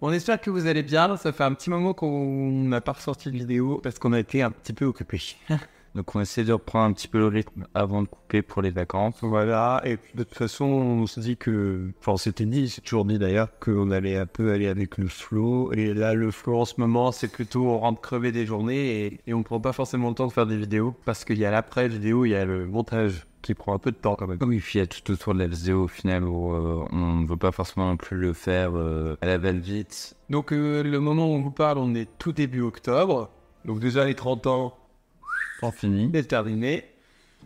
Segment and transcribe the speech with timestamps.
[0.00, 1.16] On espère que vous allez bien.
[1.16, 4.42] Ça fait un petit moment qu'on n'a pas ressorti de vidéo parce qu'on a été
[4.42, 5.20] un petit peu occupés.
[5.96, 8.70] Donc on essaie de reprendre un petit peu le rythme avant de couper pour les
[8.70, 9.16] vacances.
[9.22, 12.82] Voilà, et puis de toute façon, on se dit que, enfin, on s'était dit, c'est
[12.82, 15.72] toujours dit d'ailleurs, qu'on allait un peu aller avec le flow.
[15.72, 19.20] Et là, le flow en ce moment, c'est plutôt on rentre crever des journées et,
[19.26, 21.50] et on prend pas forcément le temps de faire des vidéos parce qu'il y a
[21.50, 24.38] l'après-vidéo, il y a le montage qui prend un peu de temps quand même.
[24.42, 27.14] Oui, puis il y a tout autour de la vidéo au final où euh, on
[27.16, 30.16] ne veut pas forcément non plus le faire euh, à la va-vite.
[30.30, 33.30] Donc, euh, le moment où on vous parle, on est tout début octobre.
[33.64, 34.76] Donc, déjà, les 30 ans,
[35.60, 36.10] Pas fini.
[36.14, 36.84] c'est terminé.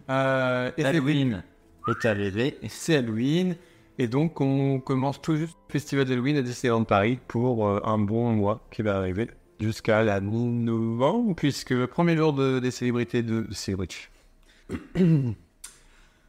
[0.08, 1.42] Euh, et c'est- Halloween
[1.88, 2.58] est arrivé.
[2.68, 3.56] c'est Halloween.
[3.98, 7.98] Et donc, on commence tout juste le festival d'Halloween à Disneyland Paris pour euh, un
[7.98, 9.28] bon mois qui va arriver
[9.60, 13.46] jusqu'à la mi-novembre, puisque le premier jour de- des célébrités de.
[13.50, 14.08] célébrités.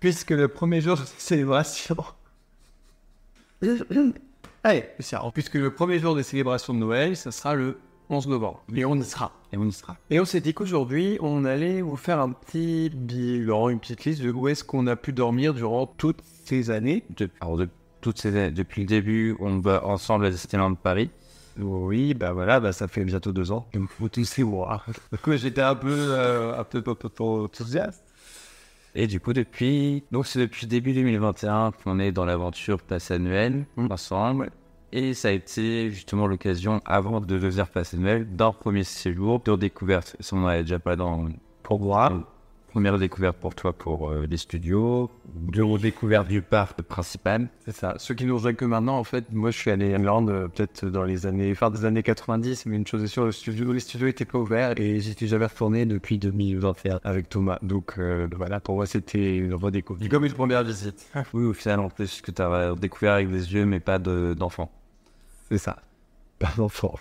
[0.02, 1.96] Puisque le premier jour de célébration.
[4.64, 4.86] Allez.
[5.34, 8.62] Puisque le premier jour des célébrations de Noël, ça sera le 11 novembre.
[8.76, 9.32] Et on y sera.
[9.54, 9.96] Et on y sera.
[10.10, 14.22] Et on s'est dit qu'aujourd'hui, on allait vous faire un petit bilan, une petite liste
[14.22, 17.04] de où est-ce qu'on a pu dormir durant toutes ces années.
[17.18, 17.70] De- alors, de-
[18.02, 21.10] toutes ces, depuis le début, on va ensemble à Disneyland Paris.
[21.60, 23.68] Oui, bah voilà, bah ça fait bientôt deux ans.
[23.74, 24.84] Il me faut tous ces mois.
[25.12, 28.04] Donc j'étais un peu, euh, un peu, un peu, un peu enthousiaste.
[28.94, 33.66] Et du coup, depuis, donc c'est depuis début 2021 qu'on est dans l'aventure Passe Annuel
[33.90, 34.52] ensemble.
[34.92, 39.56] Et ça a été justement l'occasion, avant de devenir Passe Annuel, d'un premier séjour de
[39.56, 40.18] découverte.
[40.20, 41.30] Ça, on en avait déjà pas dans
[41.64, 42.12] Pour moi,
[42.72, 47.48] première découverte pour toi pour euh, les studios, de découverte du parc principal.
[47.66, 47.96] c'est ça.
[47.98, 50.48] Ceux qui nous rejoignent que maintenant, en fait, moi je suis allé à Irlande euh,
[50.48, 53.72] peut-être dans les années, fin des années 90, mais une chose est sûre, le studio,
[53.74, 57.60] les studios étaient pas ouverts et j'y suis jamais retourné depuis 2021 avec Thomas.
[57.62, 60.10] Donc euh, voilà, pour moi c'était une redécouverte.
[60.10, 61.08] Comme une première visite.
[61.34, 64.34] Oui, au final, en plus, que tu as découvert avec des yeux, mais pas de-
[64.38, 64.72] d'enfants.
[65.50, 65.78] C'est ça.
[66.40, 66.96] Pas d'enfant.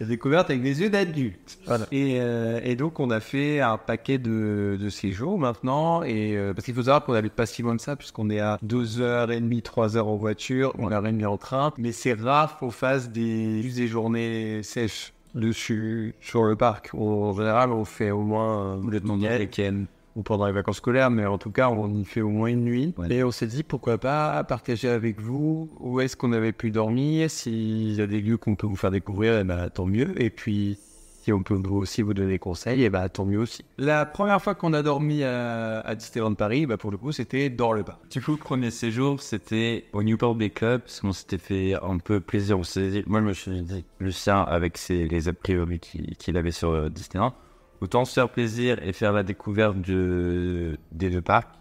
[0.00, 1.58] J'ai découverte avec des yeux d'adulte.
[1.66, 1.86] Voilà.
[1.92, 6.02] Et, euh, et donc, on a fait un paquet de, de séjours maintenant.
[6.02, 8.40] Et, euh, parce qu'il faut savoir qu'on n'habite pas si loin de ça, puisqu'on est
[8.40, 11.72] à 2h30, 3h en voiture, on a rien en train.
[11.78, 16.94] Mais c'est rare qu'on fasse des, juste des journées sèches dessus, sur le parc.
[16.94, 19.84] En général, on fait au moins euh, Le week-end.
[20.16, 22.64] Ou pendant les vacances scolaires, mais en tout cas, on y fait au moins une
[22.64, 22.94] nuit.
[22.96, 23.12] Ouais.
[23.12, 27.30] Et on s'est dit, pourquoi pas partager avec vous où est-ce qu'on avait pu dormir,
[27.30, 30.20] s'il y a des lieux qu'on peut vous faire découvrir, et ben, tant mieux.
[30.22, 30.78] Et puis,
[31.22, 33.64] si on peut vous aussi vous donner des conseils, et ben, tant mieux aussi.
[33.78, 37.48] La première fois qu'on a dormi à, à Disneyland Paris, bah, pour le coup, c'était
[37.50, 37.98] dans le parc.
[38.10, 41.98] Du coup, le premier séjour, c'était au Newport Bay Club, parce qu'on s'était fait un
[41.98, 42.58] peu plaisir.
[42.58, 46.14] On s'est dit- moi, je me suis dit, Lucien, avec ses, les a priori qu'il
[46.16, 47.32] qu'il avait sur euh, Disneyland,
[47.84, 51.54] autant se faire plaisir et faire la découverte de, des deux parcs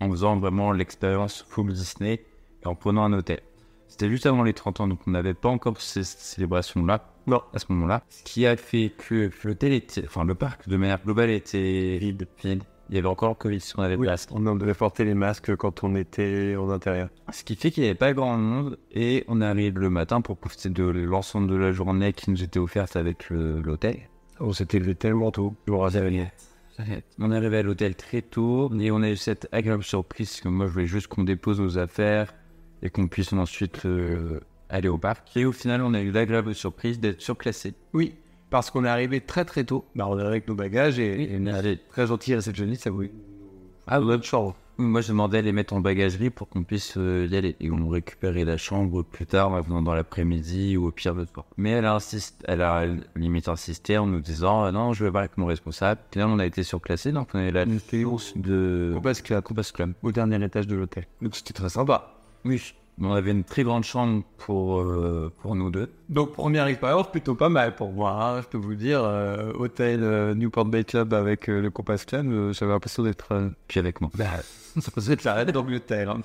[0.00, 2.24] en faisant vraiment l'expérience full Disney
[2.62, 3.40] et en prenant un hôtel.
[3.86, 7.12] C'était juste avant les 30 ans, donc on n'avait pas encore ces célébrations-là.
[7.26, 7.42] Non.
[7.52, 8.02] À ce moment-là.
[8.08, 12.26] Ce qui a fait que l'hôtel était, enfin, le parc de manière globale était vide.
[12.42, 12.62] vide.
[12.90, 14.26] Il y avait encore le Covid si on avait place.
[14.30, 17.10] On devait porter les masques quand on était en intérieur.
[17.30, 20.38] Ce qui fait qu'il n'y avait pas grand monde et on arrive le matin pour
[20.38, 24.08] profiter de l'ensemble de la journée qui nous était offerte avec l'hôtel.
[24.40, 25.54] On s'était levé tellement tôt.
[25.66, 26.02] Je vous rassure.
[27.18, 30.48] On est arrivé à l'hôtel très tôt et on a eu cette agréable surprise que
[30.48, 32.32] moi je voulais juste qu'on dépose nos affaires
[32.82, 34.38] et qu'on puisse ensuite euh,
[34.68, 35.36] aller au parc.
[35.36, 37.74] Et au final, on a eu l'agréable surprise d'être surclassé.
[37.92, 38.14] Oui,
[38.50, 39.84] parce qu'on est arrivé très très tôt.
[39.96, 41.78] Bah, on est arrivé avec nos bagages et, et une Allez.
[41.88, 43.10] très gentille réceptionniste, ça voulait.
[43.88, 44.54] Ah, notre chambre.
[44.80, 47.56] Moi, je demandais à les mettre en bagagerie pour qu'on puisse euh, y aller.
[47.58, 51.26] Et on récupérait la chambre plus tard, en venant dans l'après-midi ou au pire le
[51.26, 51.46] soir.
[51.56, 52.86] Mais elle a, insisté, elle a
[53.16, 56.00] limite insisté en nous disant euh, Non, je vais voir avec mon responsable.
[56.14, 59.94] Là, on a été surclassé, donc on est là de Compass Club, Compass Club.
[60.04, 61.08] au dernier étage de l'hôtel.
[61.22, 62.14] Donc c'était très sympa.
[62.44, 62.72] Oui.
[63.00, 65.90] On avait une très grande chambre pour, euh, pour nous deux.
[66.08, 69.02] Donc première expérience plutôt pas mal pour moi, hein, je peux vous dire.
[69.04, 73.50] euh, hôtel euh, Newport Bay Club avec le Compass Club, j'avais l'impression d'être...
[73.68, 74.10] Puis avec moi.
[74.14, 74.24] bah,
[74.80, 76.10] ça faisait de l'arrêt d'Angleterre.
[76.10, 76.22] Hein.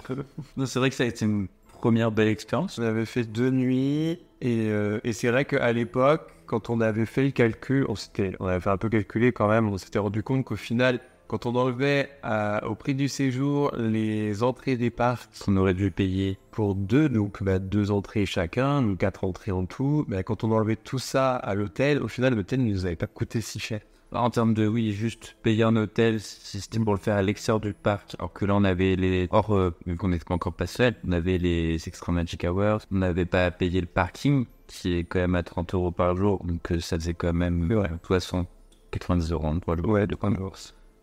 [0.66, 1.48] C'est vrai que ça a été une
[1.80, 2.78] première belle expérience.
[2.80, 4.68] On avait fait deux nuits et,
[5.04, 8.60] et c'est vrai qu'à l'époque, quand on avait fait le calcul, on, s'était, on avait
[8.60, 11.00] fait un peu calculer quand même, on s'était rendu compte qu'au final,
[11.34, 15.90] quand on enlevait euh, au prix du séjour les entrées des parcs On aurait dû
[15.90, 16.38] payer.
[16.52, 20.52] pour deux, donc bah, deux entrées chacun, donc quatre entrées en tout, bah, quand on
[20.52, 23.82] enlevait tout ça à l'hôtel, au final, l'hôtel ne nous avait pas coûté si cher.
[24.12, 27.60] En termes de, oui, juste payer un hôtel, si c'était pour le faire à l'extérieur
[27.60, 30.54] du parc, alors que là, on avait les, or, euh, vu qu'on n'était pas encore
[30.54, 34.46] pas seul, on avait les Extra Magic Hours, on n'avait pas à payer le parking,
[34.68, 37.72] qui est quand même à 30 euros par jour, donc euh, ça faisait quand même
[37.72, 37.90] Ouais.
[38.04, 38.48] 60,
[38.92, 39.88] 90 euros en trois jours.
[39.90, 40.16] Ouais, de.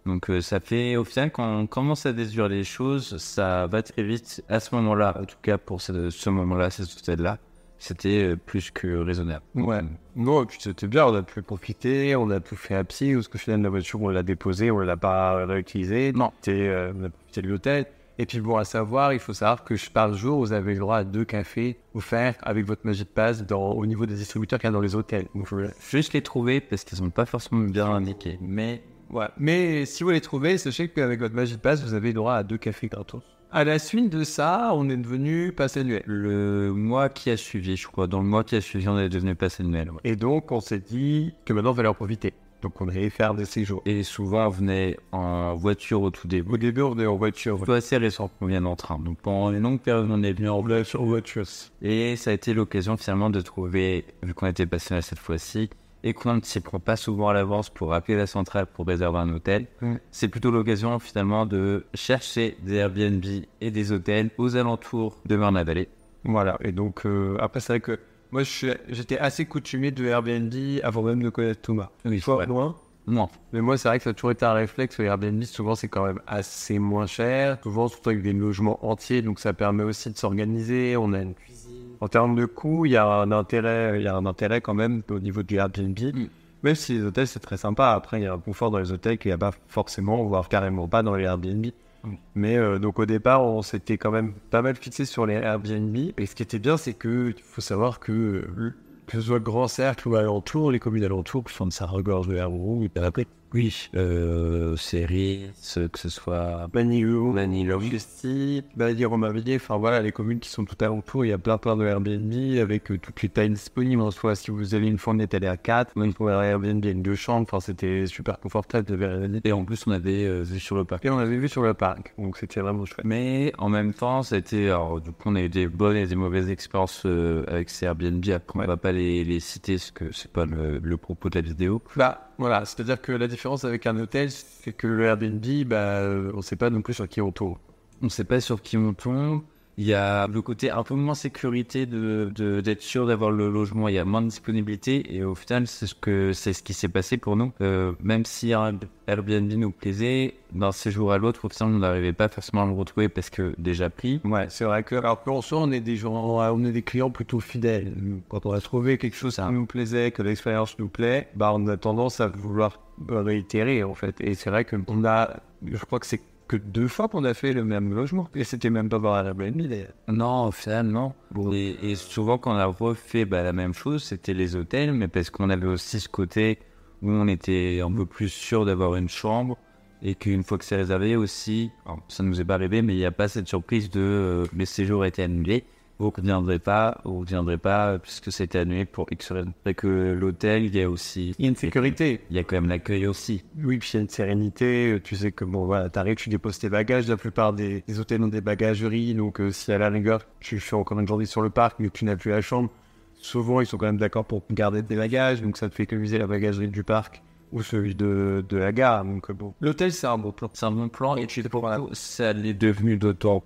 [0.06, 3.82] Donc euh, ça fait, au final, quand on commence à déduire les choses, ça va
[3.82, 4.43] très vite.
[4.49, 7.38] À ce moment-là, en tout cas pour ce, ce moment-là, cet hôtel-là,
[7.79, 9.44] c'était euh, plus que raisonnable.
[9.55, 9.81] Ouais.
[10.17, 13.14] Non, et puis c'était bien, on a pu profiter, on a tout fait à pied,
[13.14, 16.12] parce qu'au final, la voiture, on l'a déposée, on ne l'a pas réutilisée.
[16.12, 16.31] Non.
[16.49, 17.87] Euh, on a profité de l'hôtel.
[18.19, 20.99] Et puis bon, à savoir, il faut savoir que par jour, vous avez le droit
[20.99, 24.69] à deux cafés offerts avec votre Magic Pass dans, au niveau des distributeurs qu'il y
[24.69, 25.26] a dans les hôtels.
[25.35, 25.70] Donc, voilà.
[25.88, 28.38] Juste les trouver parce qu'ils sont pas forcément bien indiqués.
[28.43, 29.26] Mais Ouais.
[29.38, 32.58] Mais si vous les trouvez, sachez qu'avec votre Magic Pass, vous avez droit à deux
[32.58, 33.22] cafés gratos.
[33.52, 36.04] À la suite de ça, on est devenu pass annuel.
[36.06, 39.08] le mois qui a suivi, je crois, dans le mois qui a suivi, on est
[39.08, 39.90] devenu passé annuel.
[39.90, 39.98] ouais.
[40.04, 42.32] Et donc, on s'est dit que maintenant, on va en profiter.
[42.62, 43.82] Donc, on allait faire des séjours.
[43.86, 46.52] Et souvent, on venait en voiture au tout début.
[46.52, 47.58] Au début, on venait en voiture.
[47.66, 48.98] C'est assez récent qu'on vienne en train.
[48.98, 51.46] Donc pendant une longue période, on est venu en voiture.
[51.82, 55.70] Et ça a été l'occasion finalement de trouver, vu qu'on était passionné cette fois-ci,
[56.02, 59.19] et qu'on ne s'y prend pas souvent à l'avance pour appeler la centrale pour réserver
[59.19, 59.67] un hôtel,
[60.11, 63.25] c'est plutôt l'occasion finalement de chercher des Airbnb
[63.61, 65.88] et des hôtels aux alentours de Marne-la-Vallée.
[66.25, 66.58] Voilà.
[66.62, 67.99] Et donc, euh, après, c'est vrai que
[68.31, 70.55] moi, j'étais assez coutumier de Airbnb
[70.85, 71.91] avant même de connaître Thomas.
[72.05, 72.76] Oui, Toi, loin?
[73.06, 74.99] Non, Mais moi, c'est vrai que ça a toujours été un réflexe.
[74.99, 77.58] Le Airbnb, souvent, c'est quand même assez moins cher.
[77.62, 79.23] Souvent, surtout avec des logements entiers.
[79.23, 80.96] Donc, ça permet aussi de s'organiser.
[80.96, 81.59] On a une cuisine.
[82.00, 84.75] En termes de coût, il y a un intérêt, il y a un intérêt quand
[84.75, 85.99] même au niveau du Airbnb.
[85.99, 86.26] Mm.
[86.62, 87.91] Même si les hôtels, c'est très sympa.
[87.91, 90.49] Après, il y a un confort dans les hôtels qu'il n'y a pas forcément, voire
[90.49, 91.67] carrément pas dans les Airbnb.
[92.05, 92.14] Mm.
[92.35, 95.97] Mais euh, donc, au départ, on s'était quand même pas mal fixé sur les Airbnb.
[96.17, 98.75] Et ce qui était bien, c'est que faut savoir que euh,
[99.06, 102.37] que ce soit Grand Cercle ou alentour, les communes alentours, font de ça regorge de
[102.37, 107.81] Herbourg, et après oui, euh, série, ce- que ce soit Manilou, Manilou.
[107.91, 111.76] Chesty, Bailly-Romainvilliers, enfin voilà, les communes qui sont tout alentour, il y a plein plein
[111.76, 114.02] de Airbnb avec euh, toutes les tailles disponibles.
[114.02, 116.85] En soi, si vous avez une fournette, elle est à 4, même pour un Airbnb,
[116.85, 119.41] une deux chambres, enfin c'était super confortable.
[119.44, 121.05] Et en plus, on avait euh, vu sur le parc.
[121.05, 123.05] Et on avait vu sur le parc, donc c'était vraiment chouette.
[123.05, 124.67] Mais en même temps, été.
[124.70, 127.87] Alors, du coup, on a eu des bonnes et des mauvaises expériences euh, avec ces
[127.87, 128.25] Airbnb.
[128.31, 131.35] Après, on va pas les, les citer parce que c'est pas le, le propos de
[131.37, 131.82] la vidéo.
[131.96, 136.32] Bah voilà, c'est-à-dire que la différence avec un hôtel, c'est que le Airbnb, bah euh,
[136.34, 137.58] on sait pas non plus sur qui on tourne.
[138.00, 139.42] On sait pas sur qui on tombe.
[139.82, 143.49] Il y a le côté un peu moins sécurité de de- d'être sûr d'avoir le
[143.49, 143.88] logement.
[143.88, 146.75] Il y a moins de disponibilité et au final, c'est ce que c'est ce qui
[146.75, 147.50] s'est passé pour nous.
[147.62, 152.12] Euh, même si un Airbnb nous plaisait, d'un séjour à l'autre, au final, on n'arrivait
[152.12, 154.21] pas forcément à le retrouver parce que déjà pris.
[154.25, 157.11] Ouais, c'est vrai que alors en soi, on est des gens, on est des clients
[157.11, 157.94] plutôt fidèles.
[158.29, 161.67] Quand on a trouvé quelque chose qui nous plaisait, que l'expérience nous plaît, bah on
[161.69, 164.21] a tendance à vouloir réitérer en fait.
[164.21, 167.32] Et c'est vrai que on a, je crois que c'est que deux fois qu'on a
[167.32, 168.29] fait le même logement.
[168.35, 169.93] Et c'était même pas par Airbnb d'ailleurs.
[170.08, 171.12] Non, au final, non.
[171.52, 175.06] Et, et souvent, quand on a refait bah, la même chose, c'était les hôtels, mais
[175.06, 176.58] parce qu'on avait aussi ce côté
[177.02, 179.58] où on était un peu plus sûr d'avoir une chambre
[180.03, 182.98] et qu'une fois que c'est réservé aussi, alors, ça nous est pas arrivé, mais il
[182.98, 185.65] n'y a pas cette surprise de euh, les séjours étaient annulés.
[186.00, 189.52] Vous ne viendrez pas, vous ne viendrez pas euh, puisque c'était annulé pour X raisons.
[189.66, 189.86] Et que
[190.19, 191.34] l'hôtel, il y a aussi.
[191.38, 192.22] Il y a une sécurité.
[192.30, 193.44] Il y a quand même l'accueil aussi.
[193.62, 194.98] Oui, puis il y a une sérénité.
[195.04, 197.06] Tu sais que bon, voilà, t'arrives, tu déposes tes bagages.
[197.06, 199.14] La plupart des, des hôtels ont des bagageries.
[199.14, 201.88] Donc, euh, si à la rigueur, tu fais encore une journée sur le parc, mais
[201.88, 202.70] que tu n'as plus la chambre,
[203.16, 205.42] souvent ils sont quand même d'accord pour garder tes bagages.
[205.42, 209.04] Donc, ça te fait économiser la bagagerie du parc ou celui de, de la gare.
[209.04, 209.52] Donc, euh, bon.
[209.60, 210.48] L'hôtel, c'est un beau plan.
[210.54, 213.42] C'est un bon plan et tu pour la- ça l'est devenu d'autant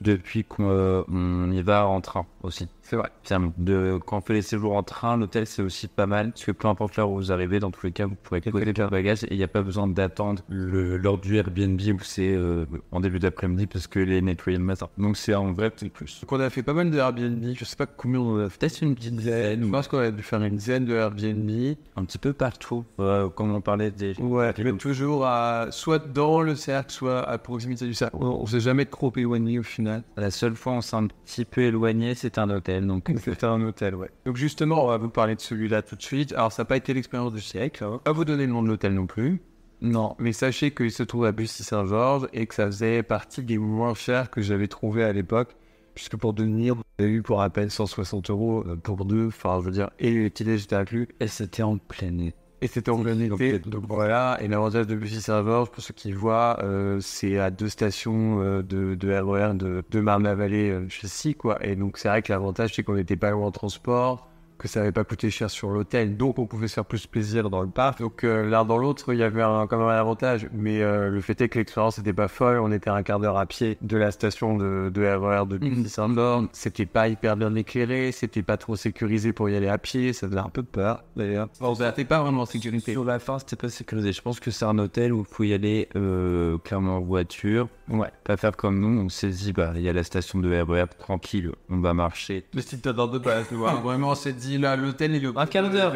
[0.00, 2.68] depuis qu'on euh, y va en train aussi.
[2.90, 3.10] C'est vrai.
[3.56, 6.50] De, quand on fait les séjours en train, l'hôtel c'est aussi pas mal parce que
[6.50, 9.22] peu importe l'heure où vous arrivez, dans tous les cas, vous pourrez poser vos bagages
[9.22, 13.20] et il n'y a pas besoin d'attendre l'heure du Airbnb où c'est euh, en début
[13.20, 14.88] d'après-midi parce que les nettoyés le matin.
[14.98, 16.20] Donc c'est un vrai petit plus.
[16.20, 17.54] Donc, on a fait pas mal de Airbnb.
[17.54, 18.58] Je sais pas combien on en a fait.
[18.58, 21.76] Peut-être une petite dizaine Je pense qu'on a dû faire une dizaine de Airbnb.
[21.94, 24.14] un petit peu partout, euh, comme on parlait des.
[24.18, 28.16] Ouais, mais toujours à, soit dans le cercle, soit à proximité du cercle.
[28.18, 30.02] On, on s'est jamais trop éloigné au final.
[30.16, 32.79] La seule fois où on s'est un petit peu éloigné, c'était un hôtel.
[32.86, 34.10] Donc C'était un hôtel, ouais.
[34.24, 36.32] Donc justement, on va vous parler de celui-là tout de suite.
[36.32, 37.84] Alors, ça n'a pas été l'expérience du siècle.
[37.84, 38.00] Hein.
[38.04, 39.40] Pas vous donner le nom de l'hôtel non plus.
[39.80, 43.94] non, Mais sachez qu'il se trouve à Bussy-Saint-Georges et que ça faisait partie des moins
[43.94, 45.56] chers que j'avais trouvé à l'époque.
[45.94, 49.26] Puisque pour devenir, on avait eu pour à peine 160 euros euh, pour deux.
[49.26, 51.08] Enfin, je veux dire, et les petits déj étaient inclus.
[51.18, 52.39] et c'était en plein été.
[52.62, 54.38] Et c'était en donc voilà.
[54.42, 58.62] Et l'avantage de Bussy Serveurs, pour ceux qui voient, euh, c'est à deux stations euh,
[58.62, 61.64] de, de RER de, de Marne-la-Vallée, euh, chez Si, quoi.
[61.64, 64.29] Et donc c'est vrai que l'avantage, c'est qu'on n'était pas loin en transport,
[64.60, 67.50] que ça n'avait pas coûté cher sur l'hôtel, donc on pouvait se faire plus plaisir
[67.50, 68.00] dans le parc.
[68.00, 71.08] Donc euh, l'un dans l'autre, il y avait un, quand même un avantage, mais euh,
[71.08, 72.58] le fait est que l'expérience n'était pas folle.
[72.58, 75.58] On était à un quart d'heure à pied de la station de, de RER de
[75.58, 76.48] Bussy Saint-Born.
[76.52, 80.28] C'était pas hyper bien éclairé, c'était pas trop sécurisé pour y aller à pied, ça
[80.28, 81.48] faisait un peu peur d'ailleurs.
[81.60, 82.92] Bon, c'était pas vraiment en sécurité.
[82.92, 84.12] Sur la fin, c'était pas sécurisé.
[84.12, 87.68] Je pense que c'est un hôtel où il faut y aller euh, clairement en voiture.
[87.88, 88.10] Ouais.
[88.24, 90.86] Pas faire comme nous, on s'est dit, bah, il y a la station de RER,
[90.98, 92.44] tranquille, on va marcher.
[92.54, 93.46] Mais si t'as dans deux base.
[93.82, 95.32] Vraiment, on s'est dit là, l'hôtel et le.
[95.36, 95.94] Un quart d'heure,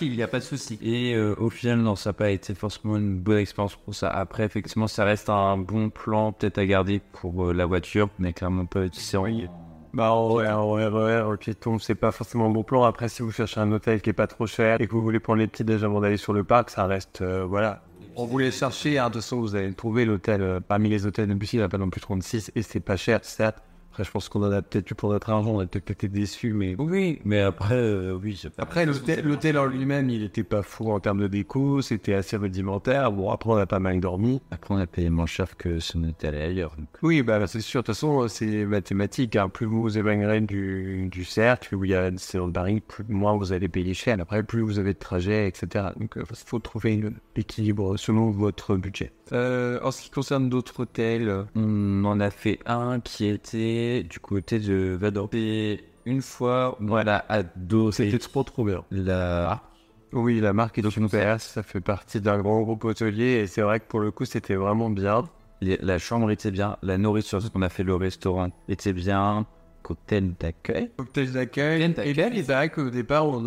[0.00, 0.78] il n'y a pas de souci.
[0.82, 4.08] Et euh, au final, non, ça n'a pas été forcément une bonne expérience pour ça.
[4.08, 8.32] Après, effectivement, ça reste un bon plan peut-être à garder pour euh, la voiture, mais
[8.32, 9.28] clairement pas en
[9.94, 12.84] Bah, en vrai, en RER, le piéton, c'est pas forcément un bon plan.
[12.84, 15.20] Après, si vous cherchez un hôtel qui est pas trop cher et que vous voulez
[15.20, 17.82] prendre les petits déj avant d'aller sur le parc, ça reste, euh, voilà.
[18.18, 21.28] On voulait chercher, hein, de toute façon, vous allez trouver l'hôtel, euh, parmi les hôtels
[21.28, 23.62] de Bussy, il n'y en a pas non plus 36 et c'est pas cher, certes.
[23.96, 26.08] Après, je pense qu'on en a peut-être eu pour notre argent, on a peut-être été
[26.08, 28.42] déçus, mais Oui, mais après, euh, oui.
[28.58, 33.10] Après, l'hôtel en lui-même, il était pas fou en termes de déco, c'était assez rudimentaire.
[33.10, 34.42] Bon, après, on a pas mal dormi.
[34.50, 36.74] Après, on a payé moins cher que si on était allé ailleurs.
[36.76, 36.88] donc.
[37.00, 37.80] Oui, bah, c'est sûr.
[37.80, 39.34] De toute façon, c'est mathématique.
[39.36, 39.48] hein.
[39.48, 42.82] Plus vous vous éloignerez du, du cercle, où il y a une séance de Paris,
[42.86, 44.18] plus moins vous allez payer cher.
[44.20, 45.86] Après, plus vous avez de trajet, etc.
[45.98, 47.02] Donc, il faut trouver
[47.34, 49.12] l'équilibre selon votre budget.
[49.32, 54.20] Euh, en ce qui concerne d'autres hôtels, On en a fait un qui était du
[54.20, 55.28] côté de Vador.
[55.32, 58.84] Et une fois, voilà, à dos, c'était trop trop bien.
[58.90, 59.62] la...
[60.12, 61.40] Oui, la marque est super.
[61.40, 63.40] Ça fait partie d'un grand groupe hôtelier.
[63.42, 65.24] Et c'est vrai que pour le coup, c'était vraiment bien.
[65.60, 69.46] la chambre était bien, la nourriture, ce qu'on a fait le restaurant était bien,
[69.86, 70.90] cocktail d'accueil.
[70.96, 71.82] Cocktail d'accueil.
[71.82, 73.40] Et puis, c'est vrai qu'au départ, on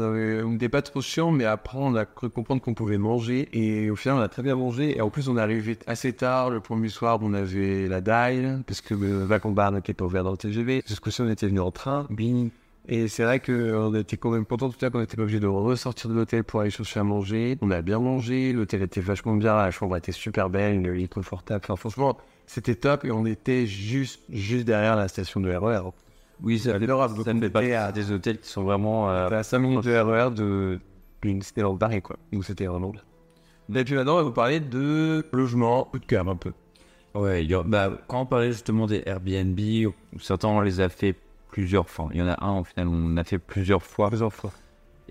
[0.46, 3.50] n'était pas trop chiant, mais après, on a cru comprendre qu'on pouvait manger.
[3.52, 4.98] Et au final, on a très bien mangé.
[4.98, 6.50] Et en plus, on est arrivé assez tard.
[6.50, 10.24] Le premier soir, on avait la Dial, parce que le Vacon Bar n'était pas ouvert
[10.24, 10.82] dans le TGV.
[10.88, 12.08] Jusqu'au on était venu en train.
[12.10, 12.52] Bing.
[12.88, 15.42] Et c'est vrai qu'on était quand même content tout à l'heure qu'on n'était pas obligé
[15.42, 17.58] de ressortir de l'hôtel pour aller chercher à manger.
[17.62, 21.10] On a bien mangé, l'hôtel était vachement bien, la chambre était super belle, le lit
[21.10, 21.62] confortable.
[21.66, 22.18] Enfin, franchement,
[22.48, 25.92] c'était top et on était juste, juste derrière la station de RER.
[26.42, 27.24] Oui, ça, adorable.
[27.24, 29.10] ça ne fait pas à- des hôtels qui sont vraiment...
[29.10, 30.80] euh, à 5 minutes de RER de
[31.22, 32.16] d'une cité dans le Paris, quoi.
[32.32, 32.94] Donc c'était vraiment.
[33.76, 36.54] Et puis maintenant, on va vous parler de logement, coup de cœur un peu.
[37.14, 39.60] Ouais, il y a- bah, quand on parlait justement des Airbnb,
[40.22, 41.16] certains on les a fait
[41.52, 42.08] plusieurs fois.
[42.14, 44.08] Il y en a un, au final, on a fait plusieurs fois.
[44.08, 44.52] Plusieurs fois.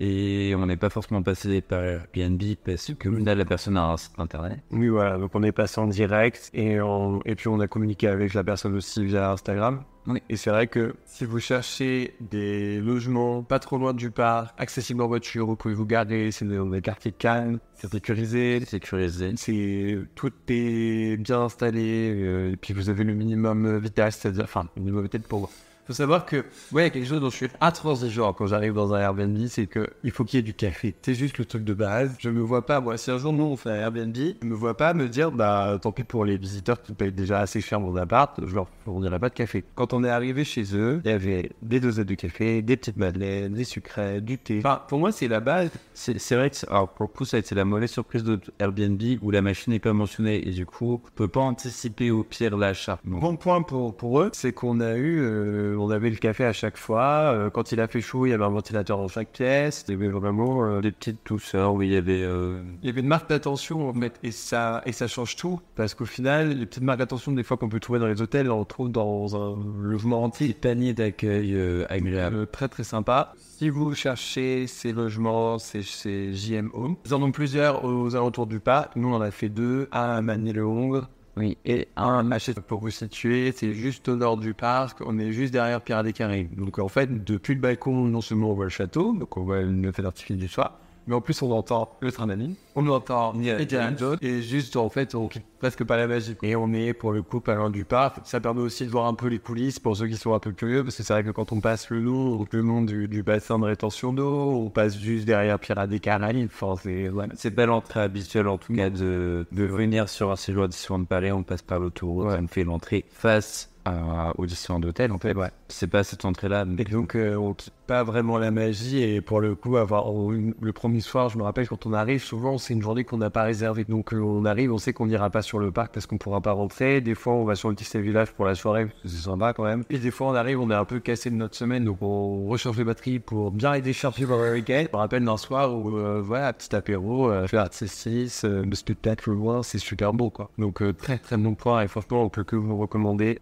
[0.01, 3.97] Et on n'est pas forcément passé par Airbnb parce que là, la personne a un
[3.97, 4.59] site internet.
[4.71, 5.17] Oui, voilà.
[5.17, 8.45] Donc on est passé en direct et, on- et puis on a communiqué avec la
[8.45, 9.83] personne aussi via Instagram.
[10.07, 10.23] Oui.
[10.29, 15.01] Et c'est vrai que si vous cherchez des logements pas trop loin du parc, accessibles
[15.01, 19.33] en voiture, vous pouvez vous garder, c'est dans des quartiers calmes, c'est sécurisé, Sécurisé.
[19.35, 24.67] c'est tout est bien installé, euh, et puis vous avez le minimum vital, c'est-à-dire, enfin,
[24.77, 25.49] le minimum vital pour vous.
[25.89, 29.47] Faut savoir que, ouais, quelque chose dont je suis intransigeant quand j'arrive dans un Airbnb,
[29.47, 30.93] c'est que il faut qu'il y ait du café.
[31.01, 32.15] C'est juste le truc de base.
[32.19, 34.53] Je me vois pas, moi, si un jour nous on fait un Airbnb, je me
[34.53, 37.79] vois pas me dire, bah, tant pis pour les visiteurs qui payent déjà assez cher
[37.79, 39.63] mon appart, je leur fournirai pas de café.
[39.73, 42.97] Quand on est arrivé chez eux, il y avait des dosettes de café, des petites
[42.97, 44.59] madeleines, des sucrets, du thé.
[44.59, 45.71] Enfin, pour moi, c'est la base.
[45.95, 49.01] C'est vrai que, alors pour le coup, ça a été la mauvaise surprise de Airbnb
[49.23, 52.55] où la machine n'est pas mentionnée et du coup, on peut pas anticiper au pire
[52.55, 52.99] l'achat.
[53.05, 56.53] Bon point pour, pour eux, c'est qu'on a eu, euh, on avait le café à
[56.53, 57.31] chaque fois.
[57.33, 59.85] Euh, quand il a fait chaud, il y avait un ventilateur dans chaque pièce.
[59.87, 62.21] Il y avait vraiment euh, des petites douceurs où il y avait.
[62.23, 65.59] euh, Il y avait une marque d'attention en fait, et ça, et ça change tout.
[65.75, 68.49] Parce qu'au final, les petites marques d'attention, des fois qu'on peut trouver dans les hôtels,
[68.51, 70.47] on retrouve dans un logement entier.
[70.47, 72.35] des paniers d'accueil euh, agréables.
[72.35, 73.33] Euh, très très sympa.
[73.37, 76.95] Si vous cherchez ces logements, c'est chez JM Home.
[77.05, 78.95] Ils en ont plusieurs aux alentours du parc.
[78.95, 82.89] Nous, on en a fait deux, un à Manille-le-Hongre Oui, et un Hachette pour vous
[82.89, 86.11] situer, c'est juste au nord du parc, on est juste derrière Pierre des.
[86.11, 89.61] Donc en fait, depuis le balcon, non seulement on voit le château, donc on voit
[89.61, 93.33] le feu d'artifice du soir, mais en plus on entend le train d'Anine, on entend
[93.33, 96.37] Indiana Jones, et juste en fait on quitte presque pas la magie.
[96.43, 99.05] Et on est pour le coup pas loin du parc, ça permet aussi de voir
[99.07, 101.23] un peu les coulisses pour ceux qui sont un peu curieux, parce que c'est vrai
[101.25, 104.69] que quand on passe le long, le long du, du bassin de rétention d'eau, on
[104.69, 107.07] passe juste derrière Pierre des Caraïbes, enfin c'est...
[107.09, 107.33] voilà.
[107.35, 111.05] c'est pas l'entrée habituelle en tout cas de, de venir sur un séjour à Disneyland
[111.05, 115.11] Paris, on passe par l'autoroute, on fait l'entrée face à, au Disneyland Hotel.
[115.11, 115.49] En fait, Ouais.
[115.69, 116.65] c'est pas cette entrée-là.
[116.65, 117.55] mais- Et donc, euh, on
[117.89, 121.67] pas vraiment la magie et pour le coup avoir le premier soir je me rappelle
[121.67, 123.83] quand on arrive souvent c'est une journée qu'on n'a pas réservée.
[123.83, 126.39] Donc euh, on arrive on sait qu'on n'ira pas sur le parc parce qu'on pourra
[126.39, 127.01] pas rentrer.
[127.01, 129.85] Des fois on va sur le Disney Village pour la soirée c'est sympa quand même.
[129.89, 132.45] Et des fois on arrive on est un peu cassé de notre semaine donc on
[132.45, 134.83] recharge les batteries pour bien aider chercher pour le week-end.
[134.85, 138.75] Je me rappelle d'un soir où euh, voilà petit apéro euh, faire 6 euh, le
[138.75, 139.31] spectacle
[139.63, 140.51] c'est super beau quoi.
[140.59, 143.39] Donc euh, très très bon point et franchement on peut que vous recommander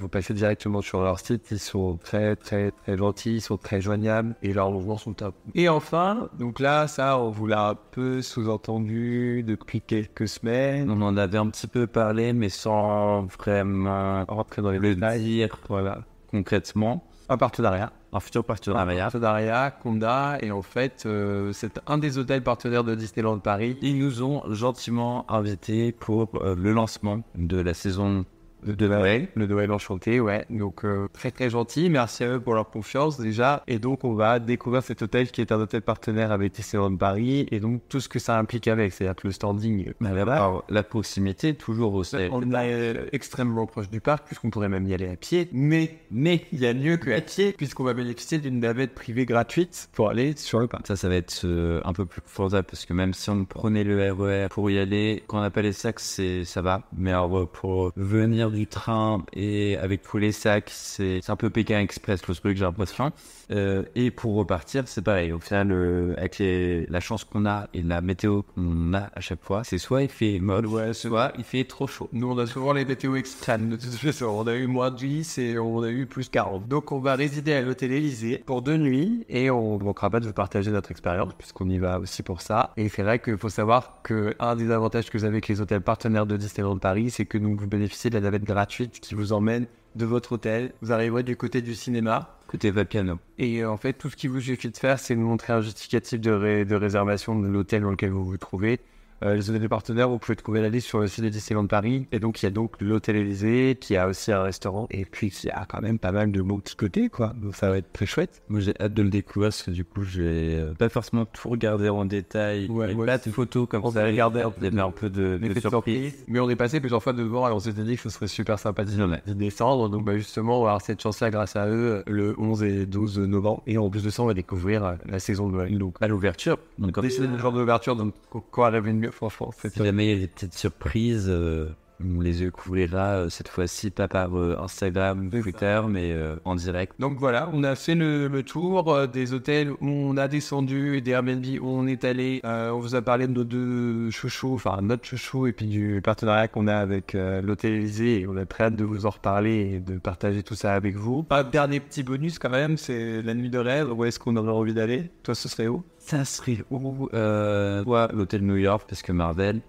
[0.00, 1.50] vous passez directement sur leur site.
[1.50, 5.34] Ils sont très très très gentils ils sont très joignables et leurs logements sont top.
[5.56, 10.88] Et enfin, donc là, ça, on vous l'a un peu sous-entendu depuis quelques semaines.
[10.88, 15.20] On en avait un petit peu parlé, mais sans vraiment rentrer dans les le détails.
[15.20, 16.02] dire Voilà.
[16.30, 17.02] concrètement.
[17.28, 17.92] Un partenariat.
[18.12, 19.02] Un futur Un partenariat.
[19.10, 23.76] partenariat qu'on a et en fait, euh, c'est un des hôtels partenaires de Disneyland Paris.
[23.82, 28.24] Ils nous ont gentiment invités pour euh, le lancement de la saison
[28.64, 29.28] de Noël.
[29.34, 30.44] Le Noël enchanté, ouais.
[30.50, 31.90] Donc euh, très très gentil.
[31.90, 33.62] Merci à eux pour leur confiance déjà.
[33.66, 37.46] Et donc on va découvrir cet hôtel qui est un hôtel partenaire avec Disneyland Paris
[37.50, 39.92] et donc tout ce que ça implique avec, c'est-à-dire que le standing.
[40.00, 42.02] Mais là-bas, alors, la proximité, toujours au.
[42.32, 45.48] On est euh, extrêmement proche du parc puisqu'on pourrait même y aller à pied.
[45.52, 49.26] Mais mais il y a mieux que à pied puisqu'on va bénéficier d'une navette privée
[49.26, 50.86] gratuite pour aller sur le parc.
[50.86, 53.84] Ça, ça va être euh, un peu plus confortable parce que même si on prenait
[53.84, 56.82] le RER pour y aller, quand on pas les sacs, c'est ça va.
[56.96, 61.50] Mais alors, euh, pour venir du train et avec tous les sacs, c'est un peu
[61.50, 63.12] Pékin Express le truc, j'ai l'impression.
[63.52, 65.32] Euh, et pour repartir, c'est pareil.
[65.32, 69.20] Au final, euh, avec les- la chance qu'on a et la météo qu'on a à
[69.20, 72.08] chaque fois, c'est soit il fait molle, soit il fait trop chaud.
[72.12, 74.26] Nous, on a souvent les météos extrêmes de toute façon.
[74.26, 76.66] On a eu moins de 10 et on a eu plus 40.
[76.66, 80.18] Donc, on va résider à l'hôtel Élysée pour deux nuits et on ne manquera pas
[80.20, 82.72] de vous partager notre expérience puisqu'on y va aussi pour ça.
[82.76, 85.60] Et c'est vrai qu'il faut savoir que un des avantages que vous avez avec les
[85.60, 89.14] hôtels partenaires de Disneyland Paris, c'est que donc, vous bénéficiez de la navette gratuite qui
[89.14, 90.72] vous emmène de votre hôtel.
[90.82, 92.38] Vous arriverez du côté du cinéma.
[92.46, 93.18] Côté Vapiano.
[93.38, 95.62] Et euh, en fait, tout ce qu'il vous suffit de faire, c'est de montrer un
[95.62, 98.78] justificatif de, ré- de réservation de l'hôtel dans lequel vous vous trouvez.
[99.24, 102.06] Euh, les hôtels partenaires, vous pouvez trouver la liste sur le site de Disneyland Paris.
[102.12, 104.86] Et donc, il y a donc l'hôtel Élysée, qui a aussi un restaurant.
[104.90, 107.32] Et puis, il y a quand même pas mal de beaux petits côtés, quoi.
[107.40, 108.42] Donc, ça va être très chouette.
[108.48, 111.24] Moi, j'ai hâte de le découvrir parce que du coup, je vais euh, pas forcément
[111.24, 112.66] tout regarder en détail.
[112.68, 114.02] Ouais, ouais, pas de photos comme on ça.
[114.02, 115.70] va regarder un Il y avait un peu de, de de surprise.
[116.12, 116.24] surprise.
[116.28, 118.58] Mais on est passé plusieurs fois devant et on s'était dit que ce serait super
[118.58, 119.22] sympathique Ouais.
[119.26, 119.88] d'y descendre.
[119.88, 123.18] Donc, bah, justement, on va avoir cette chance-là grâce à eux le 11 et 12
[123.20, 123.62] novembre.
[123.66, 125.78] Et en plus de ça, on va découvrir euh, la saison de Noël.
[125.78, 126.58] Donc, À l'ouverture.
[126.78, 128.12] Donc, quand décider le genre d'ouverture, donc
[128.50, 129.50] quoi rêver de mieux, franchement.
[129.58, 131.68] C'est si jamais il y a des petites surprises, euh,
[132.04, 136.92] on les découvrira euh, cette fois-ci pas par euh, Instagram, Twitter, mais euh, en direct.
[136.98, 140.98] Donc voilà, on a fait le, le tour euh, des hôtels où on a descendu
[140.98, 142.42] et des Airbnb où on est allé.
[142.44, 146.48] On vous a parlé de nos deux chouchous, enfin notre chouchou et puis du partenariat
[146.48, 148.20] qu'on a avec l'hôtel Élysée.
[148.20, 150.96] Et on a très hâte de vous en reparler et de partager tout ça avec
[150.96, 151.26] vous.
[151.30, 153.90] Un dernier petit bonus quand même, c'est la nuit de rêve.
[153.90, 155.10] Où est-ce qu'on aurait envie d'aller?
[155.22, 155.82] Toi, ce serait où?
[156.06, 159.60] Ça serait où euh, Soit l'hôtel New York, parce que Marvel,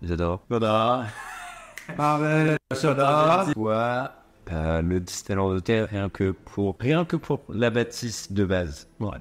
[0.00, 0.40] j'adore.
[0.48, 1.06] Voilà.
[1.98, 4.12] Marvel, Soit
[4.52, 8.88] euh, le Disneyland Hotel, rien que pour, rien que pour la bâtisse de base.
[9.00, 9.16] Ouais.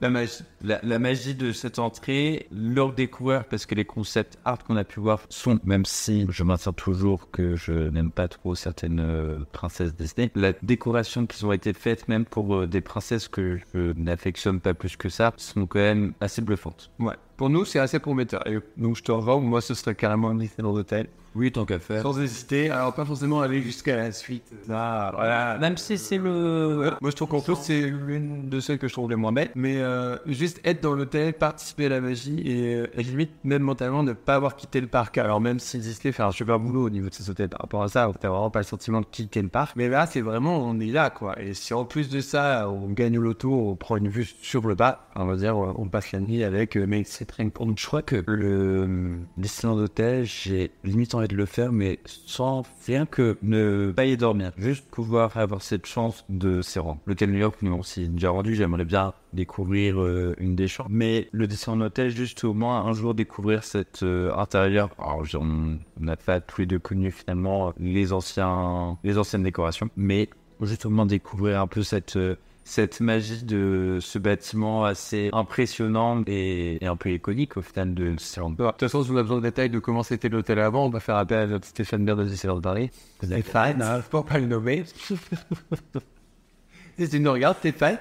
[0.00, 0.44] La magie.
[0.62, 4.84] La, la magie de cette entrée, leur découverte, parce que les concepts art qu'on a
[4.84, 9.38] pu voir sont, même si je maintiens toujours que je n'aime pas trop certaines euh,
[9.52, 13.92] princesses Disney, la décoration qui ont été faites, même pour euh, des princesses que je
[13.96, 16.90] n'affectionne pas plus que ça, sont quand même assez bluffantes.
[16.98, 17.14] Ouais.
[17.36, 18.46] Pour nous, c'est assez prometteur.
[18.46, 19.38] Et donc, je te revois.
[19.40, 21.08] Moi, ce serait carrément un Disneyland Hotel.
[21.36, 22.02] Oui, tant qu'à faire.
[22.02, 22.70] Sans hésiter.
[22.70, 24.50] Alors, pas forcément aller jusqu'à la suite.
[24.68, 25.58] Là, voilà.
[25.58, 26.92] Même si c'est le...
[27.00, 29.52] Moi, je trouve qu'en plus, c'est l'une de celles que je trouve les moins bêtes.
[29.54, 34.02] Mais euh, juste être dans l'hôtel, participer à la magie et, euh, limite, même mentalement,
[34.02, 35.18] ne pas avoir quitté le parc.
[35.18, 37.82] Alors, même si Disney fait un super boulot au niveau de ces hôtels par rapport
[37.82, 39.76] à ça, t'as vraiment pas le sentiment de quitter le parc.
[39.76, 41.40] Mais là, c'est vraiment, on est là, quoi.
[41.40, 44.66] Et si en plus de ça, on gagne au loto, on prend une vue sur
[44.66, 47.44] le bas, on va dire, on passe la nuit avec, euh, mais c'est très.
[47.44, 52.62] Je crois que le euh, Disneyland Hotel, j'ai limite envie de le faire, mais sans
[52.86, 54.52] rien que ne pas y dormir.
[54.56, 57.00] Juste pouvoir avoir cette chance de s'y rendre.
[57.06, 60.90] L'hôtel New York, nous on s'y déjà rendu, j'aimerais bien découvrir euh, une des chambres.
[60.92, 64.90] Mais le Disneyland Hotel, juste au moins un jour découvrir cet euh, intérieur.
[64.98, 70.28] Alors, on n'a pas tous les deux connu finalement les anciens, les anciennes décorations, mais
[70.60, 76.22] juste au moins découvrir un peu cette euh, cette magie de ce bâtiment assez impressionnant
[76.26, 78.50] et, et un peu iconique au final de Disneyland.
[78.50, 80.90] De toute façon, si on a besoin de détails de comment c'était l'hôtel avant, on
[80.90, 82.90] va faire appel à notre Stéphane Baird de Disneyland Paris.
[83.22, 84.84] Stéphane, hein, faut pas le nommer.
[86.98, 87.98] si tu nous regardes, Stéphane.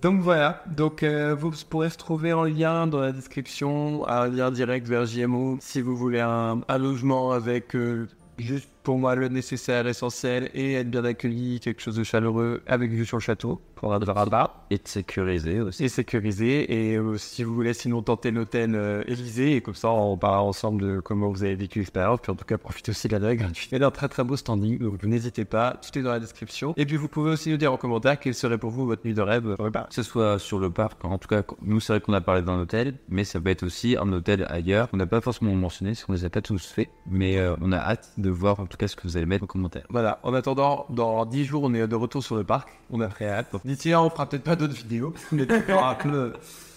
[0.00, 4.88] Donc voilà, donc euh, vous pourrez trouver en lien dans la description un lien direct
[4.88, 9.86] vers JMO si vous voulez un, un logement avec euh, juste pour moi le nécessaire,
[9.86, 13.94] essentiel, et être bien accueilli, quelque chose de chaleureux, avec vue sur le château, pour
[13.94, 15.84] un bas Et de sécuriser aussi.
[15.84, 16.90] Et sécurisé.
[16.90, 20.42] Et euh, si vous voulez sinon tenter l'hôtel euh, Élysée, et comme ça on parlera
[20.42, 23.20] ensemble de comment vous avez vécu l'expérience, puis en tout cas profitez aussi de la
[23.20, 23.40] gratuite.
[23.40, 23.68] gratuite.
[23.72, 26.20] Il y a un très très beau standing, donc n'hésitez pas, tout est dans la
[26.20, 26.74] description.
[26.76, 29.14] Et puis vous pouvez aussi nous dire en commentaire quelle serait pour vous votre nuit
[29.14, 29.56] de rêve.
[29.56, 32.42] Que ce soit sur le parc, en tout cas, nous c'est vrai qu'on a parlé
[32.42, 34.88] d'un hôtel, mais ça peut être aussi un hôtel ailleurs.
[34.92, 37.72] On n'a pas forcément mentionné, parce qu'on les a pas tous fait, mais euh, on
[37.72, 39.84] a hâte de voir tout cas ce que vous allez mettre en commentaire.
[39.90, 43.08] Voilà, en attendant, dans 10 jours on est de retour sur le parc, on a
[43.08, 43.54] très hâte.
[43.64, 45.46] D'ici là on fera peut-être pas d'autres vidéos, mais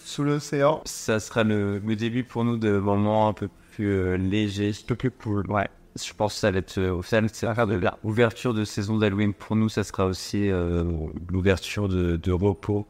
[0.03, 0.81] sous l'océan.
[0.85, 4.95] Ça sera le, début pour nous de moments un peu plus euh, légers, un peu
[4.95, 5.49] plus cool.
[5.49, 5.67] Ouais.
[5.95, 9.33] Je pense que ça va être euh, au final, c'est de l'ouverture de saison d'Halloween
[9.33, 10.83] pour nous, ça sera aussi euh,
[11.29, 12.87] l'ouverture de, de repos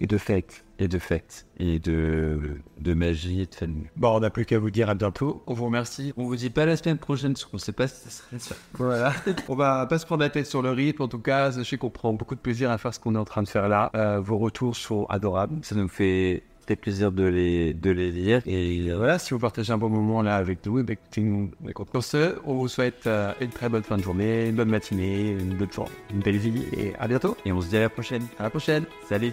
[0.00, 0.64] et de fête.
[0.78, 1.46] Et de fête.
[1.58, 3.86] Et de, de magie et de famille.
[3.96, 5.42] Bon, on n'a plus qu'à vous dire à bientôt.
[5.46, 6.14] On vous remercie.
[6.16, 8.38] On vous dit pas la semaine prochaine, parce qu'on ne sait pas si ça serait
[8.38, 8.54] ça.
[8.74, 9.12] Voilà.
[9.48, 11.02] on va pas se prendre la tête sur le rythme.
[11.02, 13.26] En tout cas, sachez qu'on prend beaucoup de plaisir à faire ce qu'on est en
[13.26, 13.90] train de faire là.
[13.94, 15.58] Euh, vos retours sont adorables.
[15.62, 18.40] Ça nous fait très plaisir de les, de les lire.
[18.46, 21.50] Et voilà, si vous partagez un bon moment là avec nous, eh écoutez, nous,
[21.92, 25.32] Pour ce, on vous souhaite euh, une très bonne fin de journée, une bonne matinée,
[25.32, 27.36] une bonne journée, une belle vie et à bientôt.
[27.44, 28.22] Et on se dit à la prochaine.
[28.38, 28.84] À la prochaine.
[29.06, 29.32] Salut.